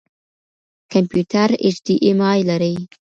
[0.93, 2.75] کمپيوټر اېچ ډياېم آى لري.